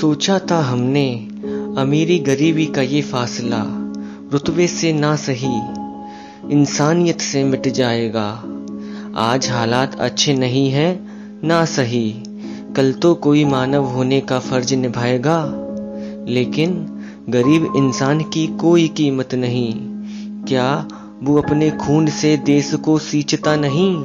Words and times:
सोचा 0.00 0.38
था 0.38 0.62
हमने, 0.62 1.28
अमीरी 1.78 2.18
गरीबी 2.18 2.66
का 2.66 2.82
ये 2.82 3.02
फासला, 3.02 3.64
रुतबे 4.32 4.66
से 4.66 4.92
ना 4.92 5.16
सही, 5.16 5.60
इंसानियत 6.50 7.20
से 7.20 7.44
मिट 7.44 7.68
जाएगा। 7.68 8.42
आज 9.16 9.50
हालात 9.50 10.00
अच्छे 10.00 10.34
नहीं 10.34 10.70
हैं, 10.70 11.12
ना 11.44 11.64
सही। 11.64 12.14
कल 12.76 12.92
तो 12.92 13.14
कोई 13.14 13.44
मानव 13.44 13.84
होने 13.84 14.20
का 14.20 14.38
फ़र्ज़ 14.38 14.74
निभाएगा। 14.74 15.44
लेकिन 16.28 16.72
गरीब 17.28 17.72
इंसान 17.76 18.20
की 18.20 18.46
कोई 18.46 18.88
कीमत 18.88 19.34
नहीं। 19.34 19.74
क्या 20.44 20.88
वो 21.22 21.36
अपने 21.36 21.70
खून 21.70 22.06
से 22.06 22.36
देश 22.36 22.74
को 22.74 22.98
सींचता 22.98 23.56
नहीं? 23.56 23.96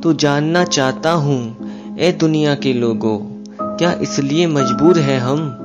तो 0.00 0.12
जानना 0.12 0.64
चाहता 0.64 1.12
हूँ 1.12 1.56
ए 1.98 2.12
दुनिया 2.12 2.54
के 2.54 2.72
लोगों। 2.72 3.35
क्या 3.78 3.92
इसलिए 3.92 4.46
मजबूर 4.46 4.98
है 4.98 5.18
हम? 5.18 5.58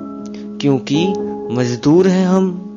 क्योंकि 0.62 1.08
मजदूर 1.52 2.08
हैं 2.08 2.28
हम। 2.28 2.68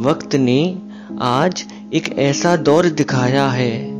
वक्त 0.00 0.34
ने 0.34 0.78
आज 1.20 1.64
एक 1.94 2.18
ऐसा 2.18 2.56
दौर 2.56 2.86
दिखाया 2.86 3.48
है। 3.48 3.98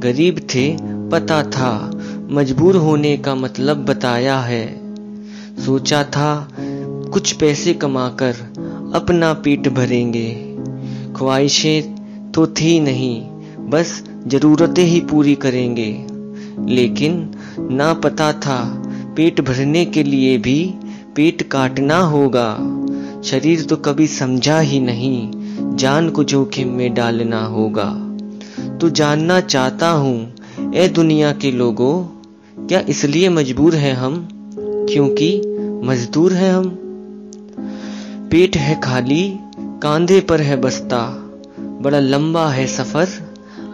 गरीब 0.00 0.36
थे, 0.54 0.76
पता 1.10 1.42
था, 1.42 1.90
मजबूर 2.30 2.76
होने 2.76 3.16
का 3.16 3.34
मतलब 3.34 3.76
बताया 3.76 4.38
है। 4.38 4.80
सोचा 5.64 6.04
था, 6.04 6.48
कुछ 7.12 7.32
पैसे 7.32 7.74
कमाकर 7.74 8.34
अपना 8.94 9.32
पेट 9.32 9.68
भरेंगे। 9.68 10.58
ख्वाहिशें 11.16 11.94
तो 12.32 12.46
थी 12.46 12.80
नहीं, 12.80 13.22
बस 13.70 14.04
जरूरतें 14.26 14.84
ही 14.84 15.00
पूरी 15.00 15.34
करेंगे। 15.34 16.06
लेकिन 16.60 17.34
ना 17.58 17.94
पता 17.94 18.32
था 18.32 18.83
पेट 19.16 19.40
भरने 19.40 19.84
के 19.84 20.02
लिए 20.02 20.38
भी 20.38 20.74
पेट 21.16 21.42
काटना 21.42 21.98
होगा। 21.98 22.50
शरीर 23.24 23.62
तो 23.62 23.76
कभी 23.76 24.06
समझा 24.06 24.60
ही 24.60 24.80
नहीं, 24.80 25.30
जान 25.76 26.10
को 26.10 26.24
जोखिम 26.24 26.68
में 26.68 26.94
डालना 26.94 27.44
होगा। 27.46 27.84
तो 28.78 28.90
जानना 28.90 29.40
चाहता 29.40 29.90
हूँ 29.90 30.32
ए 30.74 30.88
दुनिया 30.88 31.32
के 31.32 31.50
लोगों, 31.50 32.04
क्या 32.66 32.80
इसलिए 32.80 33.28
मजबूर 33.28 33.74
हैं 33.74 33.94
हम? 33.94 34.28
क्योंकि 34.90 35.42
मजदूर 35.84 36.32
हैं 36.32 36.52
हम। 36.52 36.78
पेट 38.30 38.56
है 38.56 38.80
खाली, 38.80 39.38
कांधे 39.58 40.20
पर 40.20 40.40
है 40.40 40.56
बस्ता। 40.60 41.30
बड़ा 41.60 41.98
लंबा 41.98 42.48
है 42.48 42.66
सफ़र, 42.66 43.08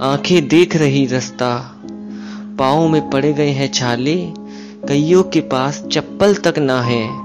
आँखें 0.01 0.49
देख 0.49 0.77
रही 0.77 1.07
रास्ता। 1.07 1.77
पाओ 2.59 2.89
में 2.89 3.11
पड़े 3.11 3.33
गए 3.33 3.51
हैं 3.51 3.73
छाले 3.73 4.33
कईयों 4.89 5.23
के 5.23 5.41
पास 5.41 5.85
चप्पल 5.93 6.35
तक 6.35 6.59
ना 6.59 6.83
है। 6.83 7.25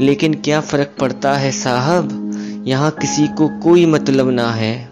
लेकिन 0.00 0.34
क्या 0.34 0.60
फ़र्क 0.60 0.90
पड़ता 1.00 1.34
है 1.34 1.50
साहब? 1.52 2.20
यहाँ 2.66 2.90
किसी 2.90 3.26
को 3.26 3.48
कोई 3.48 3.86
मतलब 3.86 4.30
ना 4.30 4.50
है। 4.50 4.90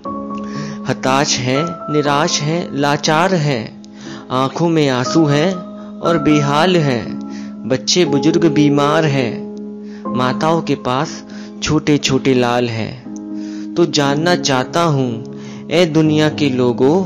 हताश 0.89 1.39
है, 1.39 1.65
निराश 1.69 2.41
है, 2.41 2.79
लाचार 2.79 3.35
है। 3.35 3.83
आँखों 4.31 4.69
में 4.69 4.89
आँसू 4.89 5.25
है 5.25 5.55
और 6.03 6.19
बेहाल 6.19 6.77
है। 6.77 7.07
बच्चे 7.69 8.05
बुज़ुर्ग 8.05 8.47
बीमार 8.47 9.05
है। 9.05 9.55
माताओं 10.17 10.63
के 10.63 10.75
पास 10.75 11.25
छोटे 11.63 11.99
छोटे 11.99 12.35
लाल 12.35 12.69
हैं। 12.69 13.13
तो 13.75 13.87
जानना 13.87 14.37
चाहता 14.37 14.83
हूँ 14.83 15.41
ए 15.71 15.87
दुनिया 15.87 16.29
के 16.29 16.51
लोगों, 16.51 17.05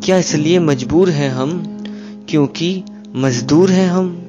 क्या 0.00 0.18
इसलिए 0.18 0.58
मजबूर 0.58 1.10
हैं 1.10 1.30
हम? 1.30 1.66
क्योंकि 2.28 2.84
मजदूर 3.18 3.70
हैं 3.70 3.88
हम। 3.90 4.28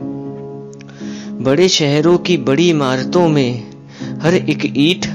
बड़े 1.42 1.70
शहरों 1.70 2.18
की 2.18 2.38
बड़ी 2.38 2.70
इमारतों 2.70 3.30
में 3.30 3.72
हर 4.22 4.34
एक 4.34 4.74
ईट 4.78 5.06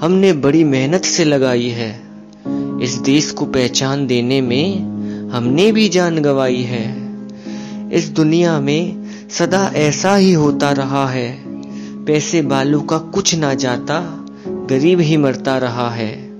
हमने 0.00 0.32
बड़ी 0.32 0.64
मेहनत 0.64 1.04
से 1.04 1.24
लगाई 1.24 1.68
है। 1.68 2.00
इस 2.82 2.94
देश 2.94 3.30
को 3.30 3.44
पहचान 3.44 4.06
देने 4.06 4.40
में 4.40 4.78
हमने 5.30 5.72
भी 5.72 5.88
जान 5.88 6.18
गवाई 6.18 6.62
है। 6.62 7.16
इस 7.92 8.08
दुनिया 8.08 8.60
में 8.60 9.10
सदा 9.30 9.72
ऐसा 9.74 10.16
ही 10.16 10.32
होता 10.32 10.70
रहा 10.70 11.08
है। 11.08 11.44
पैसे 12.04 12.42
बालू 12.42 12.80
का 12.80 12.98
कुछ 12.98 13.34
ना 13.34 13.54
जाता, 13.54 14.26
गरीब 14.48 15.00
ही 15.00 15.16
मरता 15.16 15.58
रहा 15.58 15.90
है। 15.90 16.32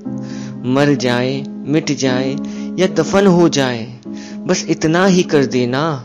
मर 0.66 0.94
जाए, 0.94 1.44
मिट 1.48 1.92
जाए 1.92 2.36
या 2.78 2.86
दफन 2.86 3.26
हो 3.26 3.48
जाए, 3.48 3.92
बस 4.38 4.66
इतना 4.68 5.06
ही 5.06 5.22
कर 5.22 5.44
देना। 5.44 6.04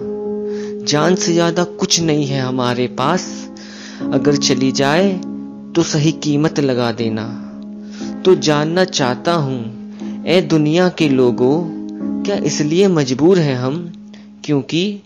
जान 0.88 1.16
से 1.16 1.34
ज़्यादा 1.34 1.64
कुछ 1.64 2.00
नहीं 2.00 2.26
है 2.26 2.42
हमारे 2.42 2.88
पास। 2.88 3.50
अगर 4.14 4.36
चली 4.36 4.72
जाए 4.72 5.14
तो 5.76 5.84
सही 5.84 6.12
कीमत 6.12 6.60
लगा 6.60 6.92
देना। 6.92 7.24
तो 8.26 8.36
जानना 8.36 8.84
चाहता 8.84 9.34
हूँ 9.34 10.24
ए 10.28 10.42
दुनिया 10.42 10.90
के 10.90 11.10
लोगों, 11.10 11.64
क्या 12.24 12.36
इसलिए 12.36 12.88
मजबूर 12.88 13.40
हैं 13.40 13.56
हम? 13.56 13.94
क्योंकि 14.46 15.02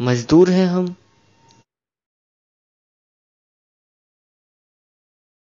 मजदूर 0.00 0.50
हैं 0.50 0.66
हम। 0.66 0.94